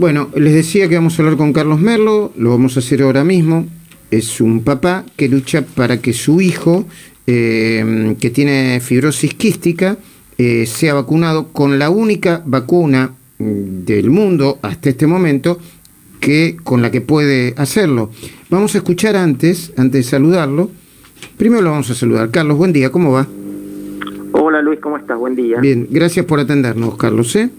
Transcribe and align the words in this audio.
Bueno, 0.00 0.30
les 0.34 0.54
decía 0.54 0.88
que 0.88 0.94
vamos 0.94 1.18
a 1.18 1.22
hablar 1.22 1.36
con 1.36 1.52
Carlos 1.52 1.78
Merlo, 1.78 2.32
lo 2.34 2.48
vamos 2.48 2.74
a 2.74 2.80
hacer 2.80 3.02
ahora 3.02 3.22
mismo. 3.22 3.66
Es 4.10 4.40
un 4.40 4.64
papá 4.64 5.04
que 5.14 5.28
lucha 5.28 5.60
para 5.60 6.00
que 6.00 6.14
su 6.14 6.40
hijo, 6.40 6.86
eh, 7.26 8.16
que 8.18 8.30
tiene 8.30 8.80
fibrosis 8.80 9.34
quística, 9.34 9.98
eh, 10.38 10.64
sea 10.64 10.94
vacunado 10.94 11.48
con 11.48 11.78
la 11.78 11.90
única 11.90 12.42
vacuna 12.46 13.12
mm, 13.36 13.84
del 13.84 14.08
mundo 14.08 14.58
hasta 14.62 14.88
este 14.88 15.06
momento 15.06 15.58
que 16.18 16.56
con 16.64 16.80
la 16.80 16.90
que 16.90 17.02
puede 17.02 17.52
hacerlo. 17.58 18.08
Vamos 18.48 18.74
a 18.76 18.78
escuchar 18.78 19.16
antes, 19.16 19.70
antes 19.76 20.06
de 20.06 20.10
saludarlo. 20.10 20.70
Primero 21.36 21.60
lo 21.60 21.72
vamos 21.72 21.90
a 21.90 21.94
saludar. 21.94 22.30
Carlos, 22.30 22.56
buen 22.56 22.72
día, 22.72 22.90
¿cómo 22.90 23.12
va? 23.12 23.28
Hola 24.32 24.62
Luis, 24.62 24.80
¿cómo 24.80 24.96
estás? 24.96 25.18
Buen 25.18 25.36
día. 25.36 25.60
Bien, 25.60 25.86
gracias 25.90 26.24
por 26.24 26.40
atendernos, 26.40 26.96
Carlos. 26.96 27.36
¿eh? 27.36 27.50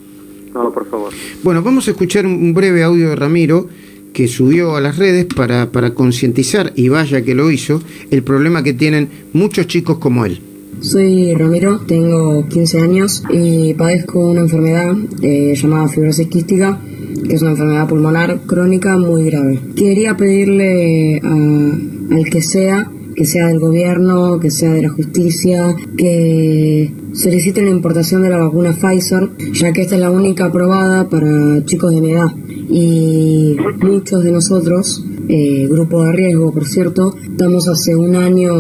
No, 0.54 0.72
por 0.72 0.90
favor. 0.90 1.14
Bueno, 1.44 1.62
vamos 1.62 1.88
a 1.88 1.92
escuchar 1.92 2.26
un 2.26 2.54
breve 2.54 2.84
audio 2.84 3.10
de 3.10 3.16
Ramiro 3.16 3.68
que 4.14 4.28
subió 4.28 4.76
a 4.76 4.82
las 4.82 4.98
redes 4.98 5.26
para, 5.26 5.72
para 5.72 5.94
concientizar, 5.94 6.74
y 6.76 6.90
vaya 6.90 7.22
que 7.22 7.36
lo 7.36 7.50
hizo, 7.50 7.82
el 8.10 8.24
problema 8.24 8.64
que 8.64 8.74
tienen 8.74 9.10
muchos 9.34 9.68
chicos 9.68 9.98
como 10.00 10.26
él. 10.26 10.42
Soy 10.82 11.34
Ramiro, 11.36 11.80
tengo 11.82 12.48
15 12.48 12.80
años 12.80 13.24
y 13.30 13.74
padezco 13.76 14.32
una 14.32 14.42
enfermedad 14.42 14.96
eh, 15.22 15.54
llamada 15.56 15.88
fibrosis 15.88 16.28
quística, 16.28 16.80
que 17.28 17.36
es 17.36 17.42
una 17.42 17.52
enfermedad 17.52 17.88
pulmonar 17.88 18.42
crónica 18.48 18.98
muy 18.98 19.26
grave. 19.26 19.60
Quería 19.76 20.18
pedirle 20.18 21.22
a, 21.24 22.16
al 22.16 22.26
que 22.30 22.42
sea 22.42 22.92
que 23.16 23.26
sea 23.26 23.48
del 23.48 23.60
gobierno, 23.60 24.40
que 24.40 24.50
sea 24.50 24.72
de 24.72 24.84
la 24.84 24.90
justicia, 24.90 25.76
que 25.98 26.92
soliciten 27.14 27.66
la 27.66 27.72
importación 27.72 28.22
de 28.22 28.30
la 28.30 28.38
vacuna 28.38 28.74
Pfizer, 28.74 29.30
ya 29.54 29.74
que 29.74 29.82
esta 29.82 29.96
es 29.96 30.02
la 30.02 30.12
única 30.12 30.46
aprobada 30.46 31.10
para 31.10 31.64
chicos 31.66 31.94
de 31.94 32.02
mi 32.02 32.12
edad. 32.12 32.32
Y 32.48 33.56
muchos 33.82 34.24
de 34.24 34.32
nosotros, 34.32 35.06
eh, 35.28 35.68
grupo 35.70 36.04
de 36.06 36.12
riesgo 36.14 36.52
por 36.52 36.66
cierto, 36.66 37.14
estamos 37.24 37.68
hace 37.68 37.96
un 37.96 38.16
año 38.16 38.54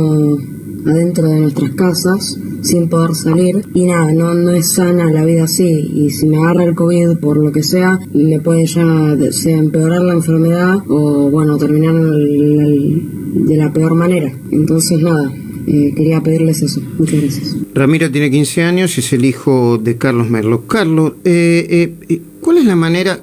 adentro 0.86 1.28
de 1.28 1.40
nuestras 1.40 1.72
casas 1.72 2.40
sin 2.62 2.90
poder 2.90 3.16
salir 3.16 3.62
y 3.74 3.86
nada, 3.86 4.14
no, 4.14 4.34
no 4.34 4.52
es 4.52 4.74
sana 4.74 5.12
la 5.12 5.26
vida 5.26 5.44
así 5.44 5.68
y 5.68 6.10
si 6.12 6.28
me 6.28 6.38
agarra 6.38 6.64
el 6.64 6.76
COVID 6.76 7.18
por 7.20 7.38
lo 7.38 7.52
que 7.52 7.64
sea, 7.64 8.00
me 8.14 8.40
puede 8.40 8.66
ya 8.66 9.16
sea 9.32 9.58
empeorar 9.58 10.02
la 10.02 10.14
enfermedad 10.14 10.78
o 10.88 11.30
bueno, 11.30 11.58
terminar 11.58 11.96
de 11.96 13.58
la 13.58 13.74
peor 13.74 13.96
manera. 13.96 14.32
Entonces 14.52 15.02
nada, 15.02 15.32
eh, 15.68 15.94
quería 15.96 16.22
pedirles 16.22 16.62
eso. 16.62 16.82
Muchas 16.98 17.22
gracias. 17.22 17.56
Ramiro 17.74 18.12
tiene 18.12 18.32
15 18.32 18.64
años 18.64 18.98
y 18.98 19.02
es 19.02 19.14
el 19.14 19.26
hijo 19.26 19.78
de 19.78 19.98
Carlos 19.98 20.30
Merlo. 20.30 20.68
Carlos, 20.68 21.14
eh, 21.24 21.94
eh, 22.10 22.22
¿cuál 22.42 22.58
es 22.58 22.66
la 22.66 22.76
manera, 22.76 23.22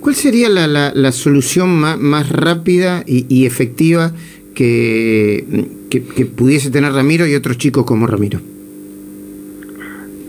cuál 0.00 0.14
sería 0.14 0.48
la, 0.48 0.66
la, 0.66 1.12
solución 1.12 1.78
más, 1.78 1.98
más 1.98 2.30
rápida 2.30 3.02
y, 3.06 3.26
y 3.28 3.46
efectiva 3.46 4.12
que, 4.54 5.44
que, 5.90 6.00
pudiese 6.26 6.70
tener 6.70 6.92
Ramiro 6.92 7.26
y 7.26 7.34
otros 7.34 7.58
chicos 7.58 7.84
como 7.84 8.06
Ramiro? 8.06 8.40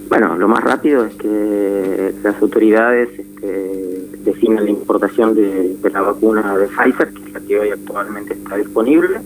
Bueno, 0.10 0.38
lo 0.38 0.48
más 0.48 0.64
rápido 0.64 1.06
es 1.06 1.14
que 1.16 2.14
las 2.24 2.42
autoridades 2.42 3.10
este, 3.18 4.08
definen 4.24 4.66
la 4.66 4.70
importación 4.70 5.36
de, 5.36 5.78
la 5.92 6.02
vacuna 6.02 6.58
de 6.58 6.68
Pfizer, 6.68 7.10
que 7.10 7.24
es 7.24 7.34
la 7.34 7.40
que 7.40 7.60
hoy 7.60 7.70
actualmente 7.70 8.34
está 8.34 8.58
disponible, 8.58 9.20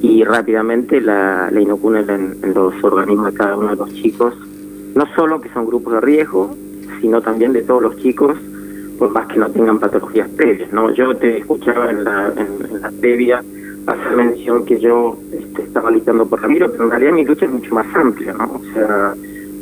y 0.00 0.24
rápidamente 0.24 1.00
la, 1.00 1.50
la 1.50 1.60
en, 1.60 2.54
los 2.54 2.74
organismos 2.82 3.32
de 3.32 3.38
cada 3.38 3.56
uno 3.56 3.70
de 3.70 3.76
los 3.76 3.92
chicos, 3.94 4.34
no 4.94 5.06
solo 5.14 5.40
que 5.40 5.48
son 5.50 5.66
grupos 5.66 5.94
de 5.94 6.00
riesgo, 6.00 6.54
sino 7.00 7.20
también 7.20 7.52
de 7.52 7.62
todos 7.62 7.82
los 7.82 7.96
chicos, 7.96 8.36
por 8.98 9.10
más 9.10 9.26
que 9.28 9.38
no 9.38 9.50
tengan 9.50 9.78
patologías 9.78 10.28
previas. 10.30 10.72
¿no? 10.72 10.90
Yo 10.92 11.14
te 11.16 11.38
escuchaba 11.38 11.90
en 11.90 12.04
la, 12.04 12.32
en 12.36 12.80
la 12.80 12.90
previa 12.90 13.42
hacer 13.86 14.16
mención 14.16 14.64
que 14.64 14.78
yo 14.78 15.18
este, 15.32 15.62
estaba 15.62 15.90
luchando 15.90 16.26
por 16.26 16.40
Ramiro, 16.40 16.70
pero 16.70 16.84
en 16.84 16.90
realidad 16.90 17.12
mi 17.12 17.24
lucha 17.24 17.46
es 17.46 17.52
mucho 17.52 17.74
más 17.74 17.86
amplia, 17.94 18.32
¿no? 18.34 18.44
O 18.54 18.72
sea, 18.72 19.14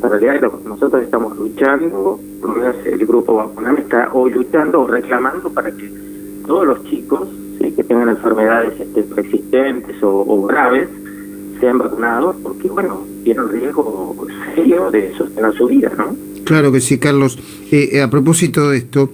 en 0.02 0.10
realidad 0.10 0.52
nosotros 0.64 1.02
estamos 1.02 1.36
luchando, 1.36 2.20
por 2.40 2.50
lo 2.50 2.56
menos 2.56 2.76
el 2.84 3.06
grupo 3.06 3.34
Vacuname 3.34 3.80
está 3.80 4.10
hoy 4.12 4.32
luchando 4.32 4.82
o 4.82 4.86
reclamando 4.86 5.50
para 5.50 5.70
que 5.70 5.90
todos 6.46 6.66
los 6.66 6.84
chicos 6.84 7.28
enfermedades 8.08 8.80
este, 8.80 9.02
persistentes 9.02 9.96
o, 10.02 10.42
graves 10.46 10.88
sean 11.60 11.78
vacunados, 11.78 12.36
porque 12.42 12.68
bueno, 12.68 13.04
tienen 13.24 13.48
riesgo 13.48 14.16
serio 14.54 14.90
de 14.90 15.12
sostener 15.14 15.52
su 15.54 15.66
vida, 15.66 15.92
¿no? 15.96 16.16
Claro 16.44 16.70
que 16.72 16.80
sí, 16.80 16.98
Carlos. 16.98 17.38
Eh, 17.70 17.90
eh, 17.92 18.02
a 18.02 18.08
propósito 18.08 18.70
de 18.70 18.78
esto, 18.78 19.10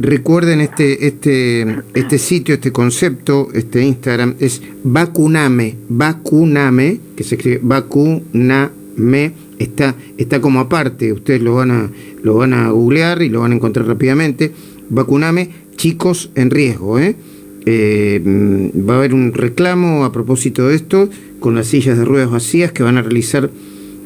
Recuerden 0.00 0.60
este, 0.60 1.08
este, 1.08 1.82
este 1.92 2.18
sitio, 2.18 2.54
este 2.54 2.70
concepto, 2.70 3.48
este 3.52 3.82
Instagram, 3.82 4.36
es 4.38 4.62
vacuname, 4.84 5.74
vacuname, 5.88 7.00
que 7.16 7.24
se 7.24 7.34
escribe 7.34 7.58
vacuname, 7.64 9.32
está, 9.58 9.96
está 10.16 10.40
como 10.40 10.60
aparte, 10.60 11.12
ustedes 11.12 11.42
lo 11.42 11.56
van, 11.56 11.72
a, 11.72 11.90
lo 12.22 12.36
van 12.36 12.54
a 12.54 12.70
googlear 12.70 13.22
y 13.22 13.28
lo 13.28 13.40
van 13.40 13.50
a 13.50 13.54
encontrar 13.56 13.88
rápidamente. 13.88 14.52
Vacuname, 14.88 15.50
chicos 15.74 16.30
en 16.36 16.50
riesgo, 16.50 17.00
¿eh? 17.00 17.16
Eh, 17.70 18.22
va 18.24 18.94
a 18.94 18.96
haber 18.96 19.12
un 19.12 19.34
reclamo 19.34 20.06
a 20.06 20.10
propósito 20.10 20.68
de 20.68 20.74
esto 20.74 21.10
con 21.38 21.54
las 21.54 21.66
sillas 21.66 21.98
de 21.98 22.04
ruedas 22.06 22.30
vacías 22.30 22.72
que 22.72 22.82
van 22.82 22.96
a 22.96 23.02
realizar 23.02 23.50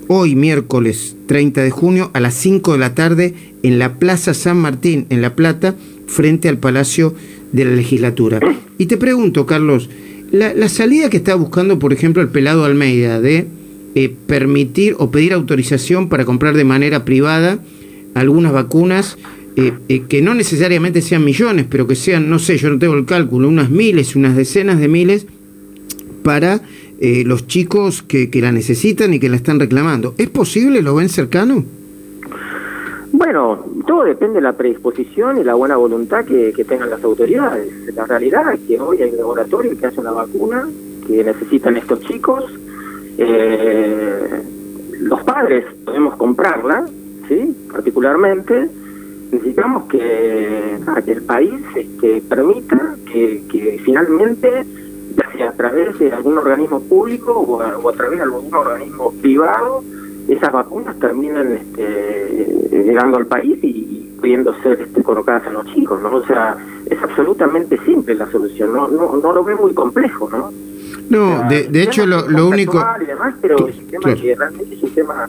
hoy 0.09 0.35
miércoles 0.35 1.15
30 1.27 1.63
de 1.63 1.71
junio 1.71 2.11
a 2.13 2.19
las 2.19 2.35
5 2.35 2.73
de 2.73 2.79
la 2.79 2.97
tarde 2.97 3.35
en 3.63 3.79
la 3.79 4.01
Plaza 4.01 4.35
San 4.35 4.57
Martín, 4.57 5.07
en 5.11 5.23
La 5.23 5.37
Plata, 5.37 5.77
frente 6.09 6.49
al 6.49 6.59
Palacio 6.59 7.15
de 7.53 7.65
la 7.65 7.71
Legislatura. 7.71 8.41
Y 8.79 8.87
te 8.87 8.97
pregunto, 8.97 9.47
Carlos, 9.47 9.89
la, 10.33 10.69
salida 10.69 11.09
que 11.09 11.19
está 11.19 11.37
buscando, 11.37 11.79
por 11.79 11.93
ejemplo, 11.93 12.21
el 12.21 12.31
pelado 12.31 12.65
Almeida 12.65 13.21
de 13.21 13.47
eh, 13.95 14.13
permitir 14.27 14.97
o 14.99 15.13
pedir 15.13 15.35
autorización 15.35 16.09
para 16.09 16.25
comprar 16.25 16.57
de 16.57 16.65
manera 16.65 17.05
privada 17.05 17.61
algunas 18.15 18.53
vacunas 18.53 19.19
eh, 19.57 19.73
eh, 19.89 20.05
que 20.09 20.23
no 20.23 20.35
necesariamente 20.35 21.03
sean 21.03 21.25
millones, 21.25 21.67
pero 21.69 21.87
que 21.87 21.95
sean, 21.95 22.31
no 22.31 22.39
sé, 22.39 22.57
yo 22.57 22.71
no 22.71 22.79
tengo 22.79 22.95
el 22.95 23.05
cálculo, 23.05 23.49
unas 23.49 23.71
miles, 23.71 24.17
unas 24.17 24.37
decenas 24.37 24.79
de 24.79 24.89
miles 24.89 25.27
para 26.23 26.61
eh, 27.01 27.25
los 27.27 27.47
chicos 27.47 28.03
que, 28.03 28.31
que, 28.31 28.41
la 28.41 28.53
necesitan 28.53 29.13
y 29.13 29.19
que 29.19 29.29
la 29.29 29.37
están 29.37 29.59
reclamando. 29.61 30.15
¿Es 30.19 30.31
posible? 30.31 30.83
¿Lo 30.83 30.95
ven 30.95 31.09
cercano? 31.09 31.65
Bueno, 33.13 33.63
todo 33.87 34.05
depende 34.05 34.37
de 34.37 34.41
la 34.41 34.55
predisposición 34.55 35.39
y 35.39 35.45
la 35.45 35.55
buena 35.55 35.77
voluntad 35.77 36.25
que, 36.25 36.53
tengan 36.67 36.89
las 36.89 37.05
autoridades. 37.05 37.71
La 37.95 38.07
realidad 38.07 38.55
es 38.55 38.61
que 38.61 38.81
hoy 38.81 39.03
hay 39.03 39.11
un 39.11 39.19
laboratorio 39.19 39.79
que 39.79 39.87
hace 39.87 40.01
una 40.01 40.13
vacuna 40.13 40.67
que 41.07 41.23
necesitan 41.23 41.77
estos 41.77 42.01
chicos. 42.01 42.45
Eh, 43.19 44.43
los 45.01 45.23
padres 45.25 45.67
podemos 45.85 46.17
comprarla, 46.17 46.87
¿sí? 47.29 47.55
Particularmente, 47.71 48.71
necesitamos 49.33 49.85
que, 49.85 50.79
que 51.05 51.13
el 51.13 51.23
país 51.23 51.61
este, 51.75 52.23
permita 52.29 52.97
que, 53.11 53.43
que 53.51 53.81
finalmente 53.85 54.65
ya 55.17 55.33
sea 55.33 55.49
a 55.49 55.53
través 55.53 55.99
de 55.99 56.13
algún 56.13 56.39
organismo 56.39 56.81
público 56.81 57.33
o 57.33 57.89
a, 57.89 57.93
través 57.93 58.19
de 58.19 58.23
algún 58.23 58.55
organismo 58.55 59.13
privado, 59.21 59.83
esas 60.29 60.53
vacunas 60.53 60.99
terminan 60.99 61.53
este, 61.53 62.71
llegando 62.71 63.17
al 63.17 63.27
país 63.27 63.59
y, 63.63 64.11
pudiendo 64.21 64.55
ser 64.63 64.81
este, 64.81 65.03
colocadas 65.03 65.45
a 65.49 65.51
los 65.51 65.67
chicos, 65.75 66.01
¿no? 66.01 66.15
O 66.15 66.25
sea, 66.25 66.57
es 66.89 67.03
absolutamente 67.03 67.77
simple 67.85 68.15
la 68.15 68.31
solución, 68.31 68.73
no, 68.73 68.87
no, 68.87 69.17
no 69.17 69.33
lo 69.33 69.43
ve 69.43 69.57
muy 69.57 69.75
complejo, 69.75 70.29
¿no? 70.31 70.53
No, 71.11 71.49
de, 71.49 71.83
hecho 71.83 72.07
lo, 72.07 72.29
lo 72.29 72.49
único... 72.49 72.81
Y 73.01 73.07
demás, 73.07 73.35
pero 73.43 73.57
un 73.57 73.87
tema 73.89 74.15
que 74.15 74.35
realmente 74.37 74.75
es 74.77 74.83
un 74.83 74.91
tema 74.91 75.29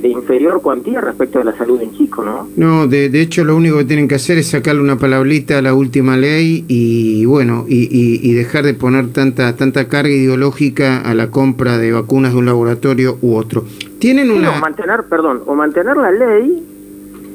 de 0.00 0.08
inferior 0.08 0.60
cuantía 0.62 1.00
respecto 1.00 1.38
de 1.38 1.44
la 1.44 1.56
salud 1.56 1.80
en 1.80 1.92
chico, 1.92 2.24
¿no? 2.24 2.48
No, 2.56 2.86
de, 2.86 3.08
de, 3.08 3.20
hecho 3.20 3.44
lo 3.44 3.56
único 3.56 3.78
que 3.78 3.84
tienen 3.84 4.08
que 4.08 4.14
hacer 4.16 4.38
es 4.38 4.48
sacarle 4.50 4.80
una 4.80 4.96
palabrita 4.96 5.58
a 5.58 5.62
la 5.62 5.74
última 5.74 6.16
ley 6.16 6.64
y 6.68 7.24
bueno, 7.24 7.64
y, 7.68 7.88
y, 7.90 8.32
dejar 8.34 8.64
de 8.64 8.74
poner 8.74 9.12
tanta 9.12 9.56
tanta 9.56 9.88
carga 9.88 10.10
ideológica 10.10 11.00
a 11.00 11.14
la 11.14 11.30
compra 11.30 11.78
de 11.78 11.92
vacunas 11.92 12.32
de 12.32 12.38
un 12.38 12.46
laboratorio 12.46 13.18
u 13.20 13.36
otro. 13.36 13.64
Tienen 13.98 14.30
una... 14.30 14.50
o 14.50 14.60
mantener, 14.60 15.04
perdón, 15.04 15.42
o 15.46 15.54
mantener 15.54 15.96
la 15.96 16.10
ley 16.10 16.66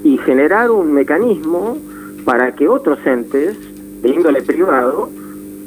y 0.04 0.18
generar 0.20 0.72
un 0.72 0.94
mecanismo 0.94 1.78
para 2.26 2.54
que 2.56 2.68
otros 2.68 3.00
entes 3.06 3.58
de 4.02 4.10
índole 4.10 4.42
privado 4.42 5.10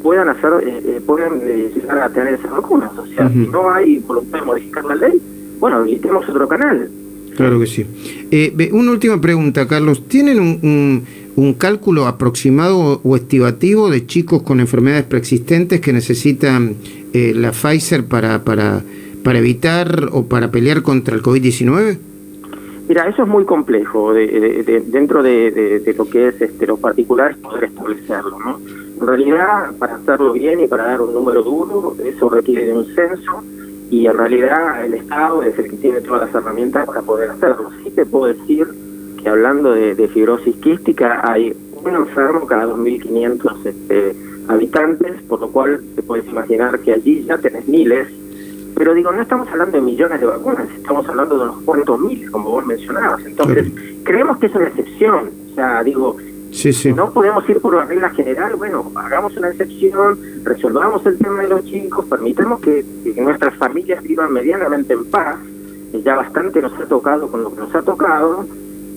puedan 0.02 0.28
hacer, 0.28 0.52
eh, 0.66 0.82
eh 0.84 1.00
puedan 1.04 1.40
eh, 1.42 1.72
llegar 1.74 1.98
a 2.00 2.08
tener 2.08 2.34
esas 2.34 2.50
vacunas. 2.50 2.90
O 2.96 3.06
sea, 3.06 3.28
si 3.28 3.48
no 3.48 3.70
hay 3.70 3.98
voluntad 3.98 4.40
de 4.40 4.44
modificar 4.44 4.84
la 4.84 4.94
ley, 4.94 5.20
bueno, 5.60 5.84
tenemos 5.84 6.28
otro 6.28 6.48
canal. 6.48 6.90
Claro 7.36 7.60
que 7.60 7.66
sí. 7.66 7.86
Eh, 8.30 8.70
una 8.72 8.90
última 8.90 9.20
pregunta, 9.20 9.66
Carlos. 9.68 10.06
¿Tienen 10.08 10.40
un, 10.40 11.04
un, 11.36 11.54
cálculo 11.54 12.06
aproximado 12.06 13.00
o 13.02 13.16
estimativo 13.16 13.88
de 13.88 14.04
chicos 14.06 14.42
con 14.42 14.60
enfermedades 14.60 15.04
preexistentes 15.04 15.80
que 15.80 15.92
necesitan 15.92 16.74
eh, 17.12 17.32
la 17.34 17.52
Pfizer 17.52 18.04
para, 18.06 18.44
para, 18.44 18.82
para 19.22 19.38
evitar 19.38 20.08
o 20.12 20.24
para 20.26 20.50
pelear 20.50 20.82
contra 20.82 21.14
el 21.14 21.22
COVID-19? 21.22 21.98
Mira, 22.88 23.08
eso 23.08 23.22
es 23.22 23.28
muy 23.28 23.44
complejo 23.44 24.12
de, 24.12 24.82
dentro 24.88 25.22
de, 25.22 25.94
lo 25.96 26.10
que 26.10 26.28
es 26.28 26.42
este, 26.42 26.66
lo 26.66 26.76
particular 26.76 27.30
es 27.30 27.36
poder 27.36 27.64
establecerlo, 27.64 28.36
¿no? 28.40 28.60
En 29.00 29.06
realidad, 29.06 29.70
para 29.78 29.94
hacerlo 29.94 30.32
bien 30.32 30.60
y 30.60 30.66
para 30.66 30.84
dar 30.86 31.00
un 31.00 31.14
número 31.14 31.42
duro, 31.42 31.94
eso 32.04 32.28
requiere 32.28 32.66
de 32.66 32.72
un 32.72 32.84
censo 32.86 33.44
y 33.90 34.06
en 34.06 34.16
realidad 34.16 34.84
el 34.84 34.94
Estado 34.94 35.42
es 35.42 35.58
el 35.58 35.70
que 35.70 35.76
tiene 35.76 36.00
todas 36.00 36.22
las 36.22 36.34
herramientas 36.34 36.86
para 36.86 37.02
poder 37.02 37.30
hacerlo. 37.30 37.70
Sí 37.84 37.90
te 37.90 38.06
puedo 38.06 38.32
decir 38.32 38.66
que 39.22 39.28
hablando 39.28 39.72
de, 39.72 40.08
fibrosis 40.08 40.56
quística 40.56 41.20
hay 41.28 41.54
un 41.84 41.94
enfermo 41.94 42.46
cada 42.46 42.66
2.500 42.66 43.66
este, 43.66 44.16
habitantes, 44.48 45.20
por 45.22 45.40
lo 45.40 45.50
cual 45.50 45.82
te 45.96 46.02
puedes 46.02 46.26
imaginar 46.26 46.78
que 46.80 46.92
allí 46.92 47.24
ya 47.24 47.36
tenés 47.38 47.66
miles 47.68 48.08
pero 48.80 48.94
digo, 48.94 49.12
no 49.12 49.20
estamos 49.20 49.46
hablando 49.48 49.76
de 49.76 49.82
millones 49.82 50.20
de 50.20 50.26
vacunas, 50.26 50.66
estamos 50.74 51.06
hablando 51.06 51.36
de 51.36 51.44
unos 51.44 51.62
cuantos 51.64 52.00
miles, 52.00 52.30
como 52.30 52.50
vos 52.50 52.64
mencionabas. 52.64 53.22
Entonces, 53.26 53.70
creemos 54.04 54.38
que 54.38 54.46
es 54.46 54.54
una 54.54 54.68
excepción. 54.68 55.30
O 55.50 55.54
sea, 55.54 55.84
digo, 55.84 56.16
no 56.94 57.12
podemos 57.12 57.48
ir 57.48 57.60
por 57.60 57.74
la 57.74 57.84
regla 57.84 58.10
general, 58.10 58.56
bueno, 58.56 58.90
hagamos 58.96 59.36
una 59.36 59.48
excepción, 59.48 60.18
resolvamos 60.42 61.04
el 61.06 61.18
tema 61.18 61.42
de 61.42 61.48
los 61.48 61.64
chicos, 61.64 62.04
permitamos 62.06 62.60
que, 62.60 62.84
que 63.04 63.20
nuestras 63.20 63.54
familias 63.56 64.02
vivan 64.02 64.32
medianamente 64.32 64.94
en 64.94 65.04
paz. 65.10 65.36
Ya 66.04 66.14
bastante 66.14 66.62
nos 66.62 66.72
ha 66.74 66.86
tocado 66.86 67.28
con 67.28 67.42
lo 67.42 67.52
que 67.52 67.60
nos 67.60 67.74
ha 67.74 67.82
tocado 67.82 68.46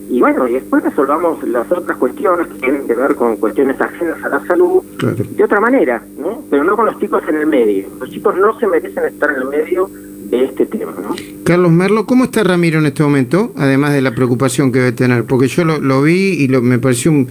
y 0.09 0.19
bueno, 0.19 0.47
y 0.47 0.53
después 0.53 0.83
resolvamos 0.83 1.41
las 1.47 1.71
otras 1.71 1.97
cuestiones 1.97 2.47
que 2.47 2.59
tienen 2.59 2.85
que 2.85 2.93
ver 2.93 3.15
con 3.15 3.37
cuestiones 3.37 3.79
ajenas 3.79 4.23
a 4.23 4.29
la 4.29 4.45
salud 4.45 4.83
de 5.01 5.43
otra 5.43 5.59
manera, 5.59 6.03
¿no? 6.17 6.43
Pero 6.49 6.63
no 6.63 6.75
con 6.75 6.85
los 6.85 6.99
chicos 6.99 7.23
en 7.27 7.37
el 7.37 7.47
medio. 7.47 7.87
Los 7.99 8.09
chicos 8.09 8.35
no 8.35 8.57
se 8.59 8.67
merecen 8.67 9.05
estar 9.05 9.31
en 9.31 9.37
el 9.37 9.47
medio 9.47 9.89
de 10.37 10.45
este 10.45 10.65
tema, 10.65 10.93
¿no? 11.01 11.15
Carlos 11.43 11.71
Merlo, 11.71 12.05
¿cómo 12.05 12.25
está 12.25 12.43
Ramiro 12.43 12.79
en 12.79 12.85
este 12.85 13.03
momento? 13.03 13.51
Además 13.57 13.93
de 13.93 14.01
la 14.01 14.11
preocupación 14.15 14.71
que 14.71 14.79
debe 14.79 14.91
tener, 14.91 15.25
porque 15.25 15.47
yo 15.47 15.63
lo, 15.65 16.01
vi 16.01 16.33
y 16.39 16.47
lo, 16.47 16.61
me 16.61 16.79
pareció 16.79 17.11
un, 17.11 17.27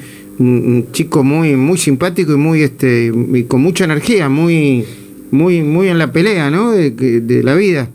chico 0.92 1.22
muy 1.22 1.56
muy 1.56 1.76
simpático 1.76 2.32
y 2.32 2.36
muy 2.36 2.62
este 2.62 3.12
y 3.14 3.44
con 3.44 3.60
mucha 3.60 3.84
energía, 3.84 4.28
muy 4.28 4.84
muy 5.30 5.62
muy 5.62 5.88
en 5.88 5.98
la 5.98 6.10
pelea, 6.10 6.50
¿no? 6.50 6.72
De, 6.72 6.90
de 6.90 7.42
la 7.42 7.54
vida. 7.54 7.88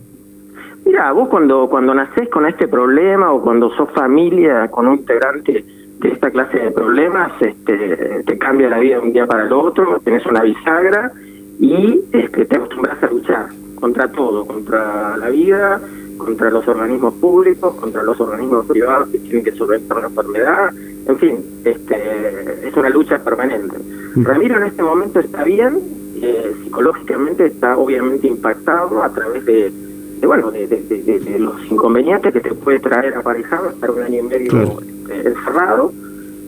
Mira, 0.86 1.12
vos 1.12 1.28
cuando, 1.28 1.68
cuando 1.68 1.94
nacés 1.94 2.30
con 2.30 2.46
este 2.46 2.68
problema 2.68 3.32
o 3.34 3.42
cuando 3.42 3.70
sos 3.76 3.90
familia 3.92 4.70
con 4.70 4.88
un 4.88 5.00
integrante 5.00 5.66
de 6.00 6.10
esta 6.10 6.32
clase 6.32 6.60
de 6.60 6.72
problemas, 6.72 7.34
este, 7.42 8.24
te 8.26 8.38
cambia 8.38 8.70
la 8.70 8.80
vida 8.80 8.96
de 8.96 9.02
un 9.02 9.14
día 9.14 9.26
para 9.28 9.46
el 9.46 9.52
otro, 9.52 10.00
tenés 10.06 10.26
una 10.26 10.44
bisagra 10.44 11.12
y 11.60 12.00
este, 12.14 12.46
te 12.46 12.56
acostumbras 12.56 13.04
a 13.04 13.08
luchar 13.08 13.48
contra 13.80 14.12
todo, 14.12 14.46
contra 14.46 15.18
la 15.18 15.30
vida, 15.30 15.82
contra 16.18 16.50
los 16.50 16.68
organismos 16.68 17.14
públicos, 17.16 17.76
contra 17.76 18.04
los 18.04 18.20
organismos 18.20 18.66
privados 18.66 19.10
que 19.10 19.20
tienen 19.20 19.44
que 19.44 19.52
solventar 19.52 20.02
la 20.02 20.08
enfermedad, 20.08 20.70
en 21.06 21.18
fin, 21.18 21.46
este, 21.64 22.68
es 22.68 22.76
una 22.76 22.90
lucha 22.90 23.20
permanente. 23.20 23.78
Mm. 24.16 24.24
Ramiro 24.24 24.58
en 24.58 24.64
este 24.64 24.84
momento 24.84 25.20
está 25.20 25.44
bien, 25.44 25.80
eh, 26.22 26.54
psicológicamente 26.64 27.46
está 27.46 27.78
obviamente 27.78 28.28
impactado 28.28 29.04
a 29.04 29.10
través 29.10 29.46
de 29.46 29.72
de, 30.20 30.28
bueno, 30.28 30.52
de, 30.52 31.36
los 31.40 31.72
inconvenientes 31.72 32.34
que 32.34 32.40
te 32.40 32.54
puede 32.54 32.80
traer 32.80 33.16
aparejado 33.16 33.70
estar 33.70 33.92
un 33.92 34.02
año 34.02 34.20
y 34.20 34.24
medio 34.24 34.80
este, 34.82 35.30
encerrado, 35.30 35.92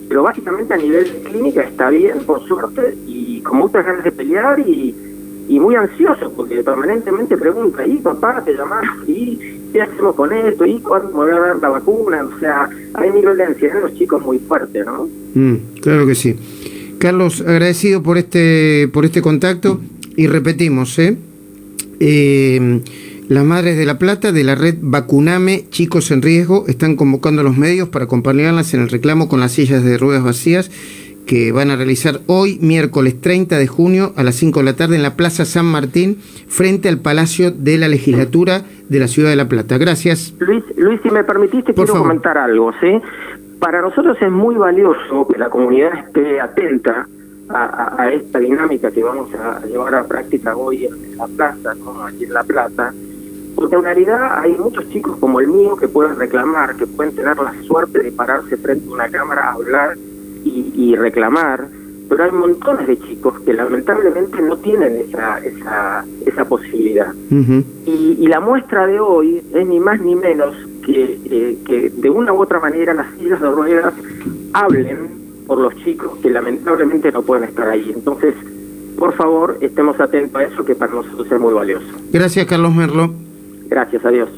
pero 0.07 0.23
básicamente 0.23 0.73
a 0.73 0.77
nivel 0.77 1.03
de 1.03 1.21
clínica 1.29 1.61
está 1.61 1.89
bien, 1.89 2.19
por 2.25 2.41
suerte, 2.47 2.97
y 3.05 3.41
con 3.41 3.59
muchas 3.59 3.85
ganas 3.85 4.03
de 4.03 4.11
pelear 4.11 4.59
y, 4.59 4.95
y 5.49 5.59
muy 5.59 5.75
ansioso, 5.75 6.31
porque 6.35 6.63
permanentemente 6.63 7.35
pregunta, 7.35 7.85
¿y 7.85 7.97
papá 7.97 8.41
te 8.45 8.53
llamaron? 8.53 9.03
¿Y 9.07 9.37
qué 9.73 9.81
hacemos 9.81 10.15
con 10.15 10.31
esto? 10.31 10.63
¿Y 10.63 10.79
cuándo 10.79 11.09
me 11.09 11.25
voy 11.25 11.31
a 11.31 11.39
dar 11.39 11.59
la 11.59 11.69
vacuna? 11.69 12.23
O 12.23 12.39
sea, 12.39 12.69
hay 12.93 13.11
mi 13.11 13.21
violencia 13.21 13.67
en 13.73 13.81
los 13.81 13.95
chicos 13.95 14.23
muy 14.23 14.37
fuerte, 14.37 14.83
¿no? 14.85 15.09
Mm, 15.33 15.55
claro 15.81 16.05
que 16.05 16.13
sí. 16.13 16.35
Carlos, 16.99 17.41
agradecido 17.41 18.03
por 18.03 18.19
este, 18.19 18.89
por 18.93 19.05
este 19.05 19.23
contacto 19.23 19.81
y 20.15 20.27
repetimos, 20.27 20.97
¿eh? 20.99 21.17
eh 21.99 22.81
las 23.29 23.45
Madres 23.45 23.77
de 23.77 23.85
la 23.85 23.99
Plata 23.99 24.31
de 24.31 24.43
la 24.43 24.55
red 24.55 24.77
Vacuname 24.81 25.65
Chicos 25.69 26.09
en 26.09 26.23
Riesgo 26.23 26.65
están 26.67 26.95
convocando 26.95 27.41
a 27.41 27.43
los 27.43 27.55
medios 27.55 27.87
para 27.87 28.05
acompañarlas 28.05 28.73
en 28.73 28.81
el 28.81 28.89
reclamo 28.89 29.29
con 29.29 29.39
las 29.39 29.51
sillas 29.51 29.83
de 29.83 29.99
ruedas 29.99 30.23
vacías 30.23 30.71
que 31.29 31.51
van 31.51 31.69
a 31.69 31.75
realizar 31.75 32.21
hoy, 32.25 32.57
miércoles 32.59 33.21
30 33.21 33.59
de 33.59 33.67
junio, 33.67 34.13
a 34.15 34.23
las 34.23 34.33
5 34.33 34.61
de 34.61 34.65
la 34.65 34.75
tarde 34.75 34.95
en 34.95 35.03
la 35.03 35.15
Plaza 35.15 35.45
San 35.45 35.67
Martín, 35.67 36.17
frente 36.47 36.89
al 36.89 36.97
Palacio 36.97 37.51
de 37.51 37.77
la 37.77 37.87
Legislatura 37.87 38.63
de 38.89 38.99
la 38.99 39.07
Ciudad 39.07 39.29
de 39.29 39.35
La 39.35 39.47
Plata. 39.47 39.77
Gracias. 39.77 40.33
Luis, 40.39 40.63
Luis 40.75 40.99
si 41.03 41.11
me 41.11 41.23
permitiste, 41.23 41.75
quiero 41.75 41.93
comentar 41.93 42.35
algo. 42.35 42.71
¿sí? 42.81 42.99
Para 43.59 43.79
nosotros 43.79 44.17
es 44.19 44.31
muy 44.31 44.55
valioso 44.55 45.27
que 45.31 45.37
la 45.37 45.51
comunidad 45.51 45.93
esté 45.99 46.41
atenta 46.41 47.07
a, 47.49 48.09
esta 48.11 48.39
dinámica 48.39 48.89
que 48.89 49.03
vamos 49.03 49.29
a 49.35 49.63
llevar 49.67 49.93
a 49.93 50.05
práctica 50.05 50.55
hoy 50.55 50.85
en 50.85 51.15
la 51.15 51.27
plaza, 51.27 51.75
¿no? 51.75 52.05
aquí 52.05 52.23
en 52.23 52.33
La 52.33 52.43
Plata 52.43 52.91
porque 53.55 53.75
en 53.75 53.83
realidad 53.83 54.39
hay 54.39 54.55
muchos 54.57 54.87
chicos 54.89 55.17
como 55.17 55.41
el 55.41 55.47
mío 55.47 55.75
que 55.75 55.87
pueden 55.89 56.17
reclamar, 56.17 56.75
que 56.75 56.87
pueden 56.87 57.13
tener 57.13 57.35
la 57.37 57.53
suerte 57.67 58.01
de 58.01 58.11
pararse 58.11 58.55
frente 58.55 58.87
a 58.87 58.93
una 58.93 59.09
cámara 59.09 59.49
a 59.49 59.53
hablar 59.53 59.97
y, 60.43 60.95
reclamar, 60.95 61.67
pero 62.09 62.23
hay 62.23 62.31
montones 62.31 62.87
de 62.87 62.99
chicos 62.99 63.39
que 63.41 63.53
lamentablemente 63.53 64.41
no 64.41 64.57
tienen 64.57 64.95
esa, 65.07 65.39
esa, 65.39 66.05
esa 66.25 66.45
posibilidad. 66.45 67.13
y, 67.85 68.27
la 68.27 68.39
muestra 68.39 68.87
de 68.87 68.99
hoy 68.99 69.41
es 69.53 69.67
ni 69.67 69.79
más 69.79 69.99
ni 70.01 70.15
menos 70.15 70.55
que, 70.85 71.19
eh, 71.25 71.57
que 71.65 71.89
de 71.89 72.09
una 72.09 72.33
u 72.33 72.41
otra 72.41 72.59
manera 72.59 72.93
las 72.93 73.07
sillas 73.15 73.41
de 73.41 73.49
ruedas 73.49 73.93
hablen 74.53 75.19
por 75.47 75.59
los 75.59 75.75
chicos 75.83 76.17
que 76.21 76.29
lamentablemente 76.29 77.11
no 77.11 77.23
pueden 77.23 77.45
estar 77.45 77.67
ahí. 77.67 77.91
Entonces, 77.93 78.35
por 78.97 79.13
favor, 79.15 79.57
estemos 79.61 79.99
atentos 79.99 80.39
a 80.39 80.43
eso 80.43 80.63
que 80.63 80.75
para 80.75 80.93
nosotros 80.93 81.31
es 81.31 81.39
muy 81.39 81.53
valioso. 81.53 81.87
Gracias, 82.11 82.45
Carlos 82.45 82.75
Merlo. 82.75 83.11
Gracias, 83.67 84.05
adiós. 84.05 84.29